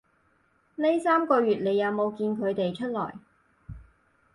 [0.77, 3.13] 呢三個月你有冇見佢哋出來